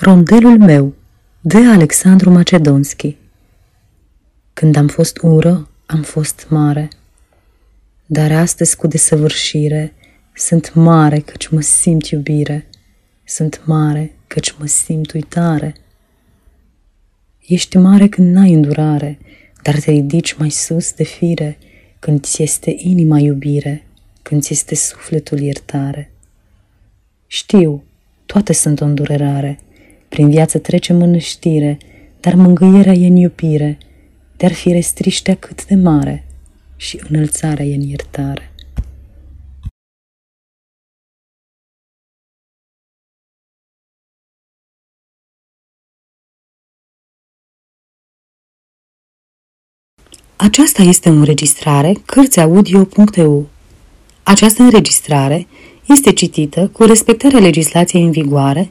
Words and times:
Rondelul 0.00 0.58
meu 0.58 0.94
de 1.40 1.56
Alexandru 1.56 2.30
Macedonski 2.30 3.16
Când 4.52 4.76
am 4.76 4.88
fost 4.88 5.18
ură, 5.22 5.68
am 5.86 6.02
fost 6.02 6.46
mare, 6.48 6.88
dar 8.06 8.32
astăzi 8.32 8.76
cu 8.76 8.86
desăvârșire 8.86 9.94
sunt 10.34 10.74
mare 10.74 11.18
căci 11.18 11.48
mă 11.48 11.60
simt 11.60 12.06
iubire, 12.06 12.66
sunt 13.24 13.62
mare 13.64 14.14
căci 14.26 14.54
mă 14.58 14.66
simt 14.66 15.12
uitare. 15.12 15.74
Ești 17.46 17.76
mare 17.76 18.08
când 18.08 18.34
n-ai 18.34 18.52
îndurare, 18.52 19.18
dar 19.62 19.74
te 19.74 19.90
ridici 19.90 20.34
mai 20.34 20.50
sus 20.50 20.92
de 20.92 21.04
fire, 21.04 21.58
când 21.98 22.24
ți 22.24 22.42
este 22.42 22.74
inima 22.76 23.18
iubire, 23.18 23.86
când 24.22 24.42
ți 24.42 24.52
este 24.52 24.74
sufletul 24.74 25.38
iertare. 25.38 26.12
Știu, 27.26 27.84
toate 28.26 28.52
sunt 28.52 28.80
o 28.80 28.84
îndurerare, 28.84 29.60
prin 30.08 30.30
viață 30.30 30.58
trecem 30.58 31.02
în 31.02 31.18
știre, 31.18 31.78
dar 32.20 32.34
mângâierea 32.34 32.92
e 32.92 33.06
în 33.06 33.16
iubire, 33.16 33.78
dar 34.36 34.52
fi 34.52 34.72
restriștea 34.72 35.34
cât 35.34 35.66
de 35.66 35.74
mare 35.74 36.24
și 36.76 37.00
înălțarea 37.08 37.64
e 37.64 37.74
în 37.74 37.80
iertare. 37.80 38.52
Aceasta 50.36 50.82
este 50.82 51.08
o 51.08 51.12
înregistrare 51.12 51.92
Cărțiaudio.eu. 52.04 53.48
Această 54.22 54.62
înregistrare 54.62 55.46
este 55.86 56.12
citită 56.12 56.68
cu 56.68 56.84
respectarea 56.84 57.38
legislației 57.38 58.02
în 58.02 58.10
vigoare 58.10 58.70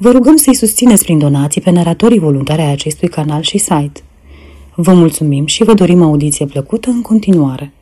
Vă 0.00 0.10
rugăm 0.10 0.36
să-i 0.36 0.54
susțineți 0.54 1.02
prin 1.02 1.18
donații 1.18 1.60
pe 1.60 1.70
naratorii 1.70 2.18
voluntari 2.18 2.60
ai 2.60 2.70
acestui 2.70 3.08
canal 3.08 3.42
și 3.42 3.58
site. 3.58 4.02
Vă 4.74 4.92
mulțumim 4.92 5.46
și 5.46 5.64
vă 5.64 5.74
dorim 5.74 6.02
audiție 6.02 6.46
plăcută 6.46 6.90
în 6.90 7.02
continuare. 7.02 7.72